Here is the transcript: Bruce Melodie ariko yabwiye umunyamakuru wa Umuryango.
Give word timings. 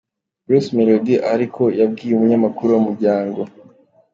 Bruce 0.45 0.69
Melodie 0.77 1.23
ariko 1.33 1.61
yabwiye 1.79 2.11
umunyamakuru 2.15 2.67
wa 2.71 2.79
Umuryango. 2.81 3.39